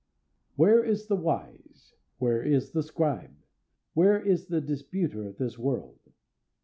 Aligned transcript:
"Where 0.55 0.83
is 0.83 1.05
the 1.05 1.15
wise? 1.15 1.93
Where 2.17 2.41
is 2.41 2.71
the 2.71 2.81
scribe? 2.81 3.35
Where 3.93 4.19
is 4.19 4.47
the 4.47 4.59
disputer 4.59 5.27
of 5.27 5.37
this 5.37 5.59
world? 5.59 5.99